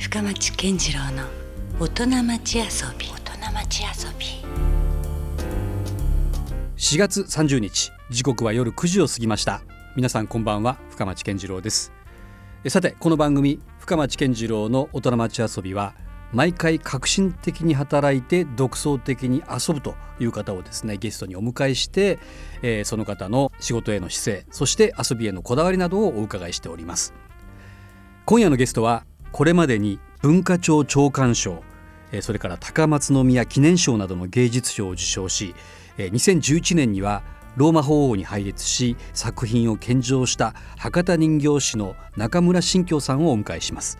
[0.00, 1.24] 深町健次郎の
[1.78, 2.64] 大人町遊
[2.98, 3.06] び。
[3.06, 4.26] 大人町遊び。
[6.78, 9.60] 4月30日時刻は夜9時を過ぎました。
[9.96, 11.92] 皆さんこんばんは深町健次郎です。
[12.64, 15.94] えさてこの番組深町健次郎の大人町遊びは
[16.32, 22.18] 毎回革新的に働いて独創的に遊ぶという方をですねゲストにお迎えして、
[22.62, 27.12] えーその方の仕事への姿勢そして遊びへのこだわりなどをお伺いしております。
[28.24, 31.62] 今夜のゲストはこれまでに文化庁長官賞
[32.20, 35.54] それから高松宮記念賞などの芸術賞を受賞し
[35.96, 37.22] 2011年には
[37.56, 43.98] ローマ法王に配列し作品を献上した博多人形師の中村新京さんをお迎えします。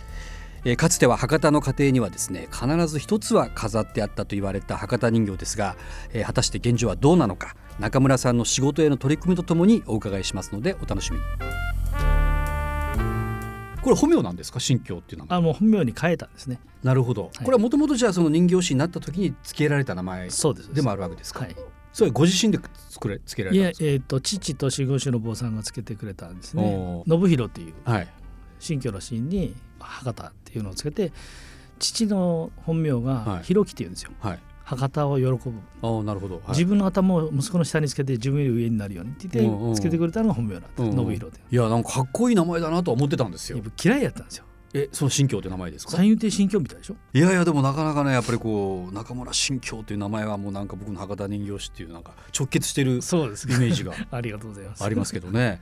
[0.64, 5.76] えかつては博多の家庭にはですね必ず一つは飾ってあったと言われた博多人形ですが、
[6.12, 11.24] え果たして現状はどうなのか中村さんの仕事への取り組みとともにお伺いしますのでお楽しみに
[13.82, 14.60] これ本名なんですか？
[14.60, 16.60] 新京っていう名前あもう本名に変えたんですね。
[16.82, 20.72] なるほど、いこれはもともとじゃあその人形師になった時に付けられた名前そうです。
[20.74, 21.56] でもあるわけですか、はい。
[21.92, 23.92] それご自身で作れ付けらいやれたんですか？
[23.92, 27.04] えっ、と父と守護師の坊さんがつけてくれたんですねお。
[27.08, 28.08] 信弘っていうはい
[28.58, 31.12] 新居のシーンに博多っていうのをつけて
[31.78, 34.12] 父の本名はいが弘樹っていうんですよ。
[34.20, 34.38] はい
[34.76, 35.38] 博多を喜ぶ、
[35.82, 40.96] ああなるほど、はい、自分の頭を息子の下につけて自分より上になるようにって言ってつけてくれたのが本名なんです、うんうん。
[40.96, 41.40] 信弘で。
[41.50, 43.58] いやなんかかっこいい名前だなとは思ってたんですよ。
[43.82, 44.44] 嫌いやったんですよ。
[44.72, 45.92] えその新京って名前ですか？
[45.96, 46.96] 三遊亭新居みたいでしょ？
[47.12, 53.48] いやいやでもなかなかねやっぱりこう中村新京という名前はもうなんか僕の博多人形師っていうなんか直結してるイそうです。
[53.48, 54.84] メージが ありがとうございます。
[54.84, 55.60] ありますけどね。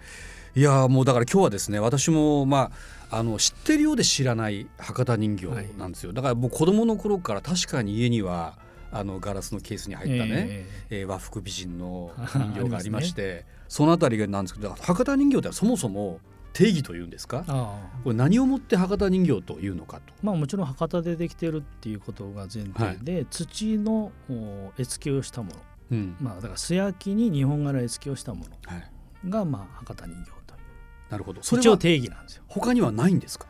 [0.55, 2.71] いやもうだから今日はですね私もま
[3.11, 5.47] ああの知ってるようで知らない博多人形
[5.79, 8.59] なんですよ、だから僕子供の頃から確かに家には
[8.91, 11.05] あのガラスのケースに入ったね、ええ。
[11.05, 16.21] ー和服美人の人形がありましてそのあたりがなんですけど博多人形ってそもそも
[16.55, 17.45] 定義というんですか？
[18.03, 20.13] これ何をもって博多人形というのかと。
[20.23, 25.57] まあもちろん博多でできてるっていうことが前提で、土のお絵付けをしたもの。
[25.93, 26.17] うん。
[26.21, 28.91] まあだから素焼きに日本柄絵付けをしたもはい、
[29.25, 30.61] のがまあ博多人形という。
[31.11, 32.43] なるほどそれは定義なんですよ。
[32.49, 33.47] 他にはないんですか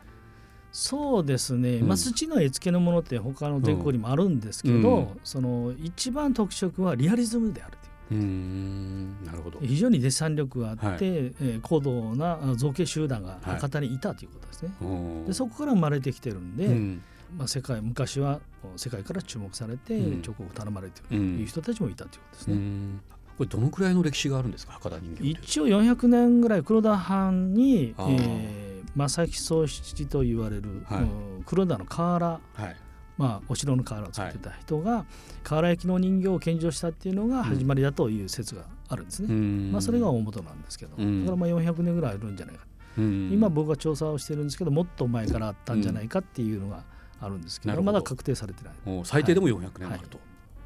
[0.71, 1.87] そうですね、うん。
[1.87, 5.07] まあ、土の絵付けのものって他の全国にもあるんですけど、うん。
[5.23, 9.25] その一番特色はリアリズムであるという。
[9.25, 9.59] なるほど。
[9.61, 10.99] 非常にデッサン力があって、はい。
[11.01, 13.55] えー高度なあ造形集団がはい。
[13.55, 14.71] 博多にいたということですね。
[14.81, 17.01] うんでそこから生まれてきてるんで、うん。
[17.37, 18.39] まあ、世界昔は
[18.75, 20.21] 世界から注目されてうん。
[20.21, 21.39] 彫刻を頼まれているとうん。
[21.39, 22.57] いう人たちもいたということですうね。
[22.61, 23.01] ん。
[23.37, 24.73] これどのくらいの歴史があるんですか？
[24.73, 31.01] 博多人形一応400年ぐらい黒田藩に、えー正木宗七と言われる、はい。
[31.01, 32.75] うん黒田の瓦、はい。
[33.17, 35.05] まあ、お城の瓦を作ってた人が、
[35.43, 39.27] 瓦焼きの人形を献上したっていうのが始まりだという説があるんですね。
[39.29, 39.71] うん。
[39.73, 41.25] まあ、それが大元なんですけど、うん。
[41.25, 42.65] だからまあ400年ぐらいあるんじゃないか、
[42.97, 43.29] うん。
[43.33, 46.85] 今僕が調査をしてるんですけどもっと前からあったんじゃないかっていうのが
[47.19, 48.73] あるんですけど,、まだ確定されてない。
[49.03, 50.17] 最低でも400年あると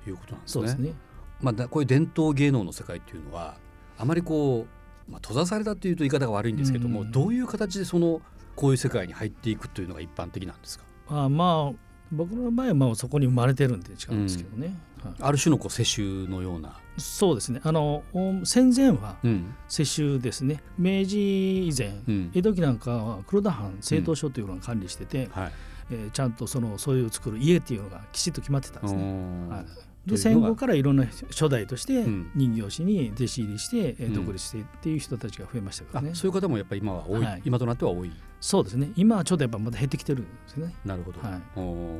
[0.07, 0.53] いうことなんですね。
[0.53, 0.93] そうですね。
[1.41, 3.55] まあだこういう伝統芸能の世界っていうのは
[3.97, 7.11] あまりこう、まあ、閉ざされたっていうと言い方が悪いんですけども、うん。
[7.11, 8.21] どういう形でその
[8.55, 10.85] こういう世界に入っていくというのが一般的なんですか？
[11.07, 11.77] あまあ
[12.11, 15.13] 僕の場合はまあそこに生まれてるんで違うんですけどね、はい。
[15.19, 17.59] ある種のこう世襲のような、そうですね。
[17.63, 19.55] あのお戦前はうん。
[19.67, 20.61] 世襲ですね。
[20.77, 22.31] 明治以前、うん。
[22.33, 25.51] 江戸期なんかは黒田藩政党所というのが管理してて、はい。
[25.91, 29.01] えーちゃんとそのそういう作る家っていうのがきちっと決まってたんですね。
[29.01, 29.65] うんはい、
[30.05, 32.31] で戦後からいろんな初代としてうん。
[32.35, 36.09] 人形師に弟子入りして、独立してっていう人たちが増えましたからね。
[36.11, 37.41] あそういう方もやっぱり今は多い、はい。
[37.45, 38.11] 今となっては多い。
[38.41, 38.91] そうですね。
[38.95, 40.75] 今はちょっとやっぱまた減ってきてるんですよね。
[40.83, 41.41] なるほど、はい。
[41.55, 41.99] おー。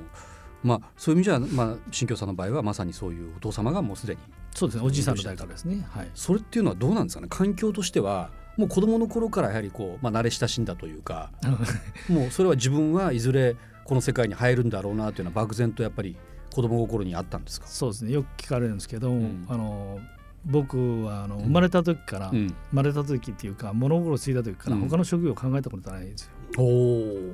[0.63, 4.21] まあそういう意味じゃ、まあ、新京さんの場合はまさにそういうお父様がもうすでに
[4.51, 4.85] そうですね。
[4.85, 5.85] おじいさんの代からですね。
[5.89, 6.11] はい。
[6.13, 7.27] それっていうのはどうなんですかね？
[7.29, 11.31] 環境としてはもう子供の頃からやはりこう、まあ、慣れ親しんだというか
[12.07, 16.15] もうそれは自分はいずれこの世界に入るんだろうなというのは漠然とやっぱり
[16.53, 18.11] 子供心にあったんですか、そうですね。
[18.11, 19.43] よく聞かれるんですけど、ん。
[19.49, 19.99] あの
[20.45, 21.39] 僕はあのん。
[21.45, 24.87] 生まれた時から、生うん、まれた時っていうか物心ついた時からうん。
[24.87, 26.29] 他の職業を考えたことないんですよ。
[26.59, 27.31] おお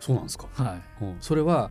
[0.00, 1.04] そうなんですか、はい。
[1.04, 1.16] うん。
[1.18, 1.70] それは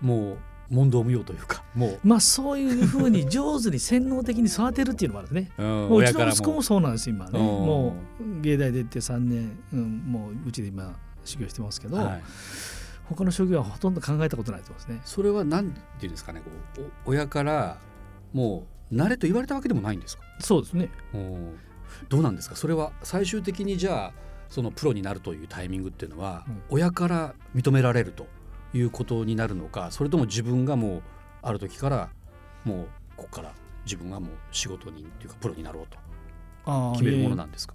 [0.00, 0.38] もう
[0.70, 5.50] 問答無用というかもまあそういうふうに上手に洗脳的に育てるっていうのもあるね。
[5.58, 5.68] う、うん。
[5.88, 7.38] もううちの息子もそうなんです今ね。
[7.40, 7.44] うん。
[7.44, 12.22] もう芸大出て3年、うん、もううちで今修行してますけど、はい、
[13.10, 15.00] 他の職業はほとんど考えたことないと思いますね。
[15.04, 17.76] それは何ていうんですかねこうお親から
[18.32, 20.22] もう慣れと言われたわけでもないんですか？
[20.38, 20.90] そうですね。
[21.12, 21.58] うん
[22.08, 22.56] どうなんですか？
[22.56, 24.12] それは最終的にじゃあ
[24.48, 26.62] そのプロになるというタイミングっていうのは、うん。
[26.70, 28.26] 親から認められると
[28.72, 31.02] いうことになるのかそれとも自分がもう
[31.42, 32.08] ある時から
[32.64, 33.52] もうここから
[33.84, 37.74] 自分がもう仕事人っていうかプロになろうと決めるものなんですか、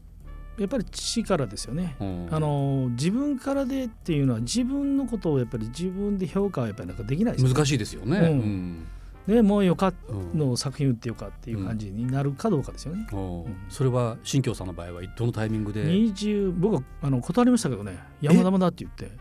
[0.57, 1.95] やっぱり父からですよね。
[1.99, 2.27] うん。
[2.31, 7.53] あの自分からでっていうのは自分のことをやっぱり自分で評価はやっぱりなんかできないですよね。
[7.53, 8.17] 難しいですよね。
[8.17, 8.25] うん。
[8.25, 8.87] うん。
[9.27, 9.91] でもうよか
[10.35, 13.07] の作品打ってよかっていう感じになるかどうかですよね。
[13.69, 17.97] それは新京さんの場合はどのタイミングで？20僕はあの断りましたけどね。
[18.21, 19.11] 山田だって言って、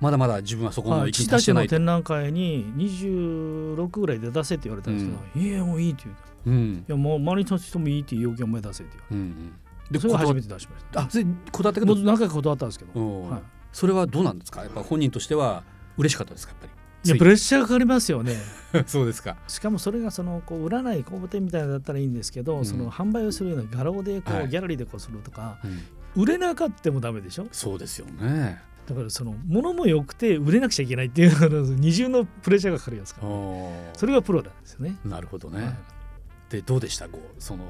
[0.00, 1.64] まだまだ自分はそこのはい、域に父達したてない。
[1.64, 1.68] と。
[1.70, 6.16] ちの展覧会に26ぐらいで出せって言われたんですけど、いやもういいって言う
[6.46, 6.74] うん。
[6.74, 9.52] いやもう周りの人もいいっていう要件をお前出せって言わうんうん
[9.90, 11.00] れてそれが初めて出しました。
[11.00, 11.94] あそれ断ったけど。
[11.94, 13.02] もう何回か断ったんですけど、う。
[13.02, 13.42] んはい、
[13.72, 14.62] それはどうなんですか？
[14.62, 15.62] やっぱ本人としては
[15.96, 16.52] 嬉しかったですか？
[16.52, 16.72] やっぱり。
[17.06, 18.34] いやプレッシャーかかりますよね。
[18.86, 19.36] そうですか。
[19.46, 22.64] しかもそれがそのこう売らない工房店みたいなのだったらいいんですけど、うん。
[22.64, 24.48] その販売をするような画廊でこう、はい。
[24.48, 25.68] ギャラリーでこうするとかう
[26.18, 26.22] ん。
[26.22, 27.46] 売れなかってもダメでしょ？
[27.52, 28.62] そうですよね。
[28.86, 34.96] だからその物も良くて売れなくちゃいけないっていう二重のプレッシャーがかかるやつからおーそれがプロなんですよね。
[35.04, 35.60] なるほどはい。
[35.62, 35.78] ね
[36.50, 37.08] でどうでした？
[37.08, 37.64] こうその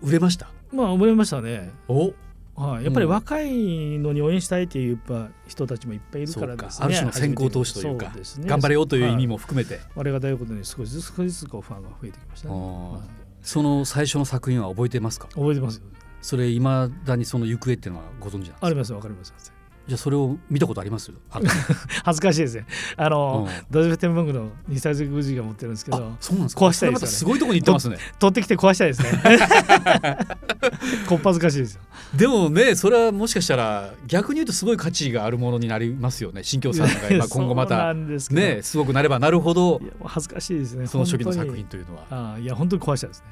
[0.00, 0.50] 売れました？
[0.72, 1.70] まあ思いましたね。
[1.88, 2.12] お？
[2.56, 6.86] はい、やっぱりうん若いのに応援したいっていうやっぱ人たちもいっぱいいるからですね。
[6.86, 9.34] ある種の先行投資というかうね頑張れよという意味も。
[9.34, 12.54] も含めて、ありがたいことに少しずつ少しずつこうファンが増えてきましたね。
[12.54, 13.08] はい
[13.40, 15.28] その最初の作品は覚えてますか？
[15.28, 15.84] 覚えてますよ。
[16.20, 18.66] それいまだにその行方っていうのはご存知なんですか？
[18.66, 19.52] ありますわかります。
[19.88, 21.10] じゃあそれを見たことあります？
[21.30, 21.40] あ
[22.04, 22.66] 恥ずかしいですね。
[22.96, 23.64] あの、うん。
[23.70, 26.66] ドジフテンバンクの二歳児宮司が持ってるんですけどあ、そうなんですか？
[26.66, 27.12] 壊したいですよね。
[27.14, 27.96] すごいところに行ってますね。
[28.18, 29.08] 取ってきて壊したいですね。
[31.08, 31.80] こっぱずかしいですよ。
[32.14, 36.42] でもねそれはもしかしたら逆に言うとすごい価値があるものになりますよね。
[36.44, 39.80] 新京さんが今今後またねすごくなればなるほど。
[40.04, 40.86] 恥ずかしいですね。
[40.86, 42.04] その初期の作品というのは。
[42.10, 43.26] ああいや本当に壊したいですね。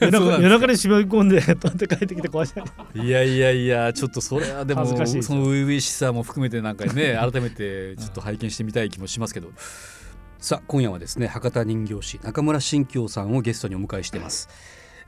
[0.00, 3.06] 夜中夜中に絞り込んで取って帰ってきて壊したい。
[3.06, 9.50] いやいやいやちょっとそれはでもその初々しさも含めてなんかね 改めてちょっと拝見してみたい気もしますけど
[10.38, 14.48] さあ今夜はですね博多人形師中村新京さんをゲストにお迎えしています。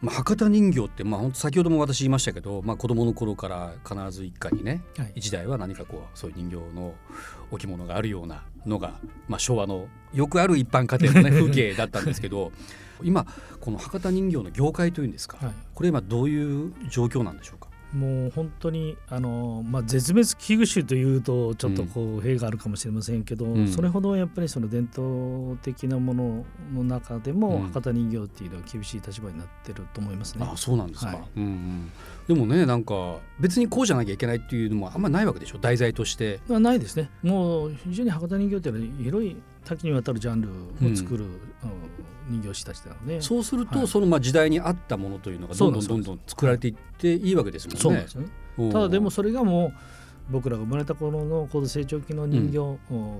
[0.02, 5.12] まあ、博多人形って、まあ、先ほども私言いましたけど、まあ、子供の頃から必ず一家にねはい。
[5.16, 6.94] 一台は何かこうそういう人形の
[7.50, 12.52] 置物があるようなのが、まあ、昭和のよくある一般家庭の、ね、 風景だったんですけど
[13.02, 13.26] 今
[13.60, 15.54] この博多人形の業界というんですか、はい。
[15.74, 17.65] これ今どういう状況なんでしょうか？
[17.96, 23.68] もう本当にあの、まあ、絶滅危惧種というとちょっとこう弊があるかもしれませんけど、うん。
[23.68, 26.44] それほどやっぱりその伝統的なもの
[26.74, 27.66] の中でも、うん。
[27.68, 30.46] 博多人形っていうのは厳しい立場になってると思いますね。
[30.46, 31.22] あそうなんですか、はい。
[31.36, 31.90] うんうん、
[32.28, 35.58] でもねなんか別にこうじゃなきゃいけないっていうのもあんまないわけでしょ？
[35.58, 36.40] 題材として。
[36.48, 37.10] まあ、ないですね。
[37.22, 41.24] もう非常に博多人形っていうのは広い多岐にわたるジャンルを作る、
[41.62, 41.72] あの
[42.28, 43.20] 人形師たちなので。
[43.20, 43.88] そうすると、はい。
[43.88, 47.80] そのまあ時代に合ったものというのがどんどんどんどん作られていっていいわけですもんね。
[47.80, 48.28] そうなんですよね。
[48.58, 48.72] うん。
[48.72, 49.72] ただでもそれがもう
[50.30, 52.78] 僕らが生まれた頃の高度成長期の人形、お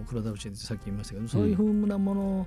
[0.09, 2.47] 黒田節ってさっき言いましたけどそういうふうなもの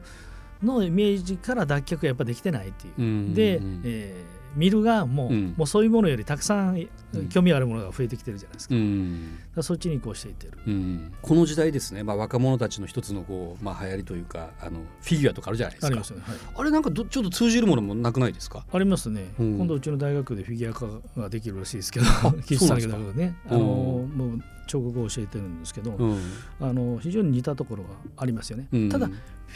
[0.63, 2.93] のイメージから脱却がやっぱできてないっていう。
[2.97, 3.81] うんで、うん。
[3.83, 5.53] えー見るがもう,、うん。
[5.55, 7.29] もうそういうものよりたくさんうん。
[7.29, 10.53] 興味あるものが増えてきてるじゃないですか,、うんそっちに移行していってる。
[10.67, 15.87] うんこの時代ですね、まあ、若者たちの一つのこう、まあ、流行りというかあのフィギュアとかあるじゃないですか。
[15.87, 16.37] ありますよね、はい。
[16.55, 18.65] あれなんかどちょっと通じるものもなくないですか？
[18.71, 19.57] ありますね、うん。
[19.57, 20.87] 今度うちの大学でフィギュア科
[21.21, 23.35] ができるらしいですけどそう技術産業大学でね。
[23.47, 23.61] あのう
[24.05, 24.09] ん。
[24.09, 26.19] もう彫刻を教えてるんですけど、うん。
[26.59, 28.89] あの非常に似たところがありますよね、うん。
[28.89, 29.13] ただフ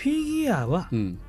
[0.09, 1.19] ィギュアはうん。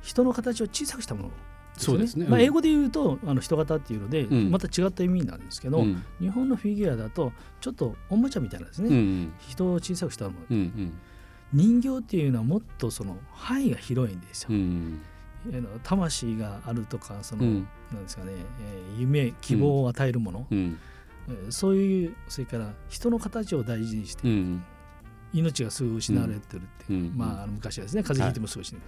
[0.00, 1.30] 人の形を小さくしたもの
[1.78, 2.26] そうですね。
[2.28, 2.44] まあ、うん。
[2.44, 4.50] 英語で言うとあの人型っていうので、うん。
[4.50, 6.02] また違った意味なんですけど、うん。
[6.20, 10.68] 日本のフィギュアだとちょっとおもちゃみたいなんですね、うん人を小さくしたもの、
[11.52, 14.50] 人形っていうのはもっとその範囲が広いんですよ、
[15.82, 17.68] 魂があるとかその、うん。
[17.92, 20.46] なんですかね、えー夢希望を与えるもの、
[21.50, 24.64] そういうそれから人の形を大事にして、うん
[25.32, 28.80] 命がすぐ失われてるってまああの昔はですね風邪ひいてもすぐ死ぬ、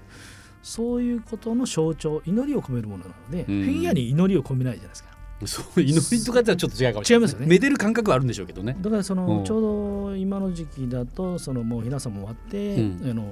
[0.62, 3.64] そういうことの象徴祈りを込めるものなので、うん。
[3.64, 5.10] フィギュアに祈りを込めないじゃないですか。
[5.46, 7.28] そう祈りとかとはちょっと違うかもしれない。
[7.28, 7.46] 違いますよね。
[7.46, 8.76] めでる感覚はあるんでしょうけどね。
[8.78, 9.26] だからそうん。
[9.26, 9.60] のちょう
[10.10, 13.10] ど今の時期だとそのもうひなさんも終わって、うん。
[13.10, 13.24] あの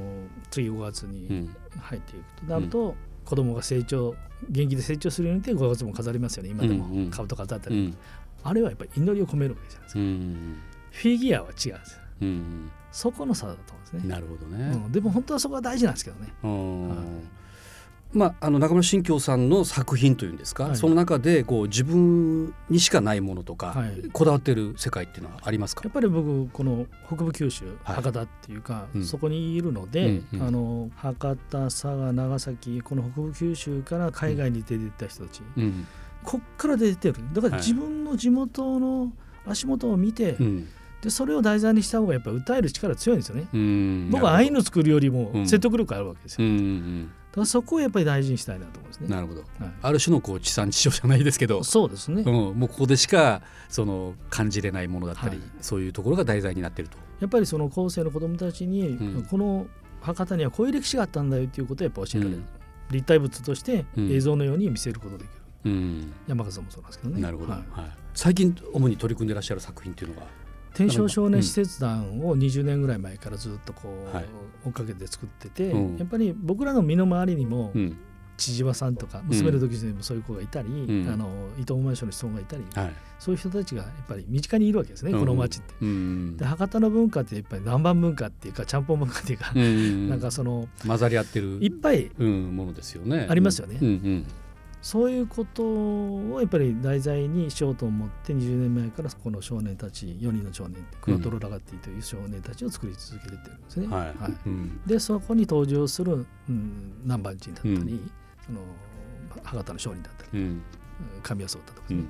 [0.51, 1.57] 次5月うにん。
[1.79, 2.47] 入っていくと。
[2.47, 2.95] なると、
[3.27, 4.15] 子供が成長
[4.49, 6.49] 元気で成長するようにって5月も飾りますよね。
[6.49, 7.11] 今でも、うんうん。
[7.11, 7.97] 株とか飾ったり、うん。
[8.43, 10.57] あれはやっぱり祈りを込めるわけじゃないですか、うん。
[10.93, 11.79] フィギュアは違うんですよ。
[12.23, 14.73] うんそこの差だと思うんですね、なるほどね。
[14.73, 16.33] うん、でも本当はそこが大事なんですけどね。
[16.43, 16.89] うん。
[16.89, 16.99] はい。
[18.13, 20.77] まあ、あの中村新京さんの作品というんですか、はい。
[20.77, 24.11] その中でこう自分にしかないものとか、はい。
[24.13, 25.83] こだわってる世界っていうのはありますか？
[25.85, 27.97] やっぱり僕この北部九州はい。
[27.97, 29.05] 博多っていうか、うん。
[29.05, 30.43] そこにいるので、うんうん。
[30.43, 35.87] あの博多佐賀長崎この北部九州から海外に出てった人たち、うん。
[36.25, 37.15] こっから出てる。
[37.33, 37.61] だからはい。
[37.65, 39.13] 自分の地元の
[39.47, 40.69] 足元を見て、うん
[41.03, 43.49] でそれを題材にした方がやっぱ歌える力強いんですよね。
[43.53, 44.11] うん。
[44.11, 45.47] 僕はああいうの作るよりもうん。
[45.47, 46.47] 説得力あるわけですよ。
[46.47, 49.09] うんうんからそこをやっぱり大事にしたいなと思うんですね。
[49.09, 49.41] なるほど。
[49.41, 49.73] はい。
[49.83, 51.63] ある種のこう地産地消じゃないですけど。
[51.65, 55.47] そうですね、うん、もうここでしかその感じれないものだったり、はい。
[55.61, 56.99] そういうところが題材になっていると。
[57.21, 59.25] やっぱりその後世の子どもたちに、うん。
[59.25, 59.67] この
[60.01, 62.45] 博多にはこういう歴史があったんだよっていうことをやっぱ教えられる、うん。
[62.91, 64.13] 立体物としてうん。
[64.13, 65.33] 映像のように見せることができる、
[65.67, 66.13] うん。
[66.27, 67.23] 山形さんもそうなんですけどね。
[67.23, 67.81] なるほど、はい。
[67.81, 67.91] はい。
[68.15, 70.27] 最近主に取り組んでいらっしゃる作品っていうのが
[70.75, 74.25] 天正少年使節団を20年ぐらい前からずっとこう、はい。
[74.67, 75.97] 追っかけて作ってて、うん。
[75.97, 77.99] やっぱり僕らの身の回りにも、うん。
[78.37, 81.09] 千々和さんとか娘の時にもそういう子がいたり、ん。
[81.11, 82.93] あの伊藤マンションの人がいたり、はい。
[83.19, 85.75] そういう人たちがやっぱり身近にいるわけですね、この町って。
[85.81, 86.37] うん。
[86.37, 90.09] で博多の文化ってやっぱり南蛮文化っていうかちゃんぽん文化っていうか、うん。
[90.11, 93.27] なんかその混ざり合ってるいっぱいうん、ものですよね。
[93.29, 93.79] ありますよね。
[93.81, 93.89] うん。
[93.89, 94.27] うん
[94.81, 103.87] そういうことをやっぱり題材にしようと思って20年前からこの少年たち4人の少年黒トロラガティという少年たちを作り続けてるんですね。
[103.89, 104.15] はい。
[104.47, 104.81] うん。
[104.87, 108.11] でそこに登場する、うん、南蛮人だったり、うん。
[108.47, 108.61] その
[109.43, 110.63] 博多の商人だったりうん。
[111.23, 112.09] 神谷壮太とかね、うん。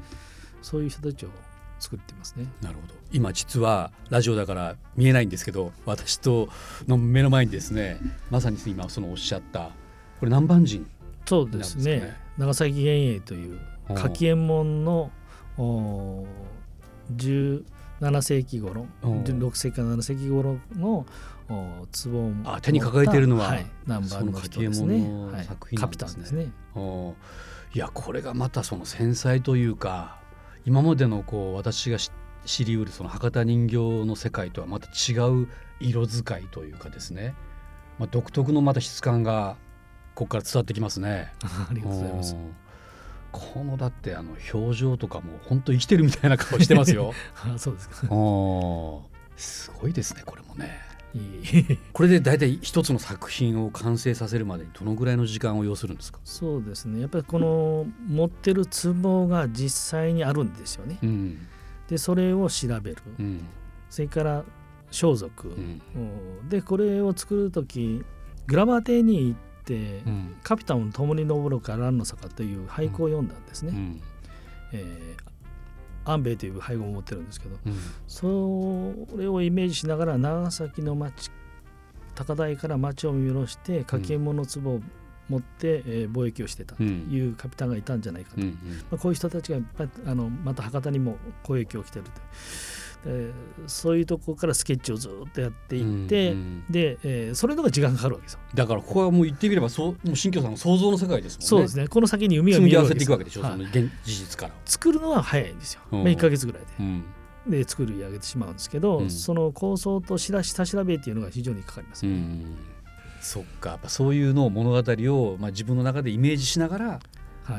[0.60, 1.30] そういう人たちを
[1.78, 2.46] 作ってますね。
[2.60, 2.94] なるほど。
[3.12, 6.48] 今実はラジオだから見えないんですけど私と
[6.86, 7.98] の目の前にですね
[8.30, 9.70] まさに今そのおっしゃった
[10.20, 10.90] これ南蛮人
[11.24, 13.96] そうですね長崎源英といううん。
[13.96, 15.10] 柿右衛門の
[15.58, 16.26] お
[17.16, 17.64] 17
[18.22, 19.22] 世紀頃うん。
[19.22, 21.04] 16世紀から7世紀頃の
[21.48, 25.44] お壺を持ったあ手に抱えているのははい、南蛮の人ですその柿右衛ね門のはい。
[25.44, 26.52] 作品なカピタンですね。
[26.74, 27.14] お
[27.74, 30.18] いやこれがまたその繊細というか
[30.64, 32.10] 今までのこう私がし
[32.44, 33.76] 知りうるその博多人形
[34.06, 35.48] の世界とはまた違う
[35.80, 37.34] 色使いというかですね、
[37.98, 39.56] まあ、独特のまた質感が
[40.18, 41.32] ここから伝わってきますね。
[41.46, 42.34] ありがとうございます。
[42.34, 42.50] うん
[43.30, 47.12] このだってあの表情とかも本当生きてるみたいな顔してますよ。
[47.36, 48.06] あそうですか。
[48.12, 49.02] お
[49.36, 50.80] すごいですねこれもね。
[51.92, 56.20] これで大体一つの作品を完成させるまでにどのぐらいの時間を要するんですか？
[56.24, 57.00] そうですね。
[57.02, 60.98] やっぱりこの持ってる壺が実際にあるんですよね。
[61.02, 61.38] うん
[61.86, 62.96] でそれを調べる。
[63.18, 63.40] うん
[63.90, 64.42] それから
[64.90, 65.30] 装束。
[65.44, 68.02] うんうんでこれを作る時
[68.46, 70.36] グラバー邸に行って、うん。
[70.42, 73.72] カピタンの共に登るから蘭の坂という俳句を読んだんですね。
[73.74, 74.02] うん。
[74.72, 75.28] えー
[76.04, 77.76] 安兵衛という俳句を持ってるんですけどうん。
[78.06, 81.30] それをイメージしながら長崎の町
[82.14, 84.80] 高台から町を見下ろして柿右衛門の壺を
[85.28, 88.58] 持って、えー貿易をしてたというカピタンがいたんじゃないかと、うん
[88.90, 92.10] まあ、こういう人たちがいっぱいあのまた博多にも交易を来てると、
[93.06, 98.40] えーそういうとこからスケッチをずっとやっていって、うんうんで、えーそれのが時間かかるわけですよ。
[98.54, 101.46] だからここはもう言ってみればそうもう新居さんの想像の世界ですもんね。
[101.46, 101.88] そうですね。
[101.88, 103.52] この先に海が積み合わ見えるわけですせていくわけでしょ、はい。
[103.52, 104.54] その現事実から。
[104.64, 105.98] 作るのは早いんですよ、うん。
[106.04, 106.66] まあ、1か月ぐらいで。
[106.80, 107.04] うん。
[107.48, 109.10] で作り上げてしまうんですけど、うん。
[109.10, 112.56] その構想と下下調べっていうのが非常にかかりますね、ん。
[113.20, 113.70] そっか。
[113.70, 116.98] やっぱそういうのを物語を、まあ、自分の中でイメージしながらはい、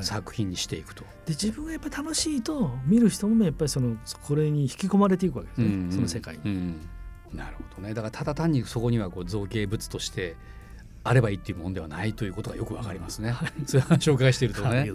[0.01, 1.03] 作品にしていくと。
[1.25, 5.91] で自分がやっぱり楽しいと見る人もやっぱりそのこれに引き込まれていくわけですね、うんうん。
[5.91, 6.41] その世界に。
[6.45, 6.89] うん。
[7.33, 7.93] なるほどね。
[7.93, 10.35] だからただ単にそこにはこう造形物として
[11.03, 13.35] あればいいっていうもんではないということがよくわかりますね。
[13.65, 14.67] そういう話をお伺いしているとね。
[14.69, 14.91] はい。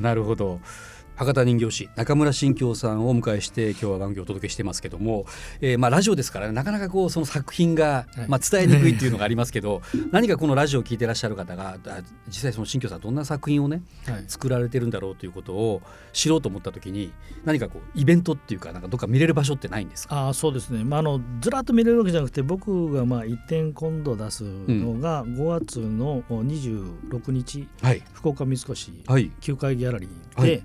[0.00, 0.60] なるほど
[1.16, 5.26] 博多人形師中村新京さんをお迎えして今日は番組をお届けしてますけども、
[5.60, 8.28] えーまあラジオですからねなかなかこうその作品が、はい。
[8.28, 14.24] まあ、伝えにくいっていうのがありますけど何かこのラジオを聞いてらっしゃる方があ実際その新京さんどんな作品をねはい。
[14.26, 17.12] 作られてるんだろうということを知ろうと思った時に
[17.44, 28.02] 何かこうイベントっていうかなんかどっか見れる場所ってないんですか、あーそうですね、まあ、あのずらっと見れるわけじゃなくて僕がまあ一点今度出すのが5月の26日、はい。
[28.14, 29.30] 福岡三越はい。
[29.40, 30.64] 旧会ギャラリーで、はい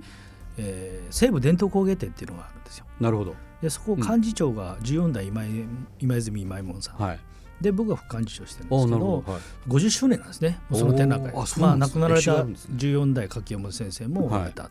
[0.60, 2.86] えー西武伝統工芸展っていうのがあるんですよ。
[3.00, 3.36] なるほど。
[3.62, 5.66] でそこ幹事長が14代今井
[6.00, 7.20] 今泉今井門さん、はい。
[7.62, 10.60] で僕が副幹事長してるんですけどど、はい、50周年なんですね。
[10.72, 11.34] その展覧会。
[11.60, 12.76] まあ亡くなられた歴史があるんですね。
[12.78, 14.68] 14代柿山先生もおられた、う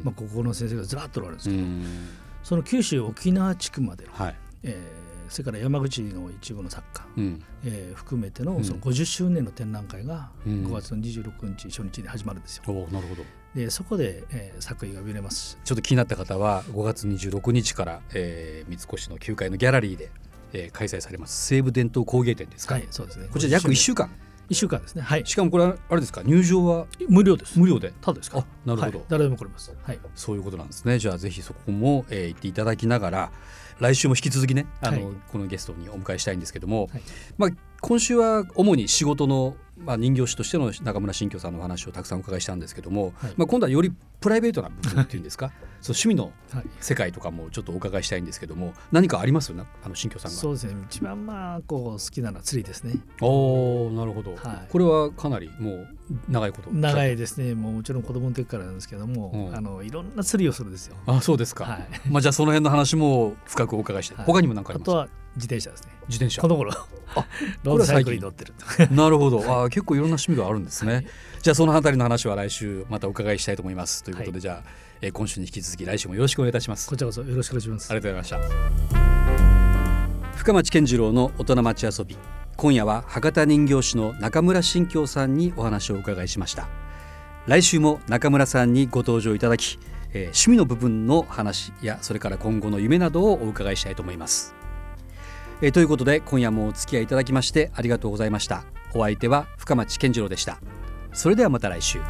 [0.00, 0.04] ん。
[0.04, 2.08] まあ、ここの先生がずらっとおられるんですけど、うん。
[2.42, 4.36] その九州沖縄地区までの、はい。
[4.62, 7.42] えーそれから山口の一部の作家、うん。
[7.62, 8.64] えー含めてのうん。
[8.64, 10.66] その50周年の展覧会がうん。
[10.66, 12.64] 5月の26日初日に始まるんですよ。
[12.66, 13.22] おーなるほど
[13.64, 15.58] でそこで、えー作品が見れます。
[15.64, 20.10] ちょっと気になった方は5月26日から、えー、三越の9階のギャラリーで、
[20.52, 23.28] えー、開催されます西武伝統工芸展ですか、はい、そうですね。
[23.32, 24.10] こちら約1 50週間
[24.50, 25.02] ？1週間ですね。
[25.02, 25.26] はい。
[25.26, 26.22] しかもこれはあれですか？
[26.22, 26.86] 入場は？
[27.08, 27.58] 無料です。
[27.58, 27.92] 無料で？
[28.00, 28.38] ただですか？
[28.38, 29.74] あなるほどはい、誰でも来れます。
[29.82, 29.98] はい。
[30.14, 33.32] そういうことなんですねじゃあぜひそこも、えー、行っていただきながら
[33.80, 37.02] 来週も引き続きねあの、はいこのゲストにお迎えしたいんですけども、はい
[37.36, 37.50] まあ、
[37.80, 45.52] 今週は主に仕事のまあ、人形師としての中村新居さんのお話をたくさんお伺いしたんですけども、はい、まあ、今度はよりプライベートな部分っていうんですか？
[45.80, 46.32] そう趣味の
[46.80, 49.50] 世界とかもちょっとお伺いしたいんですけども何かあります？
[49.50, 50.36] よねあの新居さんが。
[50.36, 50.74] そうですね。
[50.90, 55.88] 一番まあこう好きなのは釣りですねおなるほど、はい、これはかなりもう
[56.28, 65.08] 長いこと長いですねもうもちろん子供の時からなんですけども、うん、あのいろんな釣りをするんですよあそうですか、はい、まあじゃあその辺の話も深くお伺いして、はい、他にも何かありますか
[65.38, 65.88] 自転車ですね。
[66.08, 66.42] 自転車。
[66.42, 66.72] この頃。
[67.14, 67.26] あ
[67.64, 68.52] ロードサイクルに乗ってる。
[68.90, 69.64] なるほど。
[69.64, 71.06] あ結構いろんな趣味があるんですね、はい、
[71.40, 74.02] じゃあそのあたりの話は来週またお伺いしたいと思います。
[74.02, 76.88] ということで、はい、じゃあ、えー、今週に引き続き来週もよろしくお願いいたします。
[76.88, 77.90] こちらこそよろしくお願いします。
[77.90, 78.50] ありがとうございまし
[80.32, 80.36] た。
[80.36, 82.16] 深町健次郎の大人町遊び。
[82.56, 86.68] 今夜は博多人形師の中村新京さんにお話をお伺いしました。
[87.46, 89.78] 来週も中村さんにご登場いただき、
[90.12, 94.54] えー、趣味の部分の話やそれから今後の夢などをお伺いしたいと思います
[95.60, 98.64] えー、ということで今夜もお付き合いいただきましてありがとうございました。
[98.94, 100.60] お相手は深町健次郎でした。
[101.12, 102.00] それではまた来週。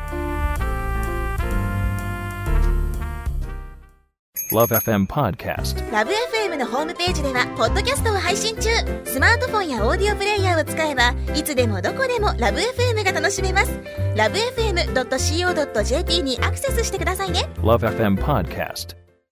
[4.53, 5.77] LoveFM Podcast.
[5.91, 8.71] LoveFM のホームページではポッドキャストを配信中。
[9.05, 13.73] スマートフォンやオーディオプレイヤーを使えばいつでもどこでも LoveFM が楽しめます。
[14.15, 17.51] LoveFM.co.jp にアクセスしてくださいね。
[17.57, 19.08] LoveFM Podcast